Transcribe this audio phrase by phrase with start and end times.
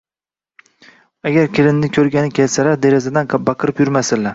[1.31, 4.29] Agar kelinni ko`rgani kelsalar, derazadan baqirib yurmasinlar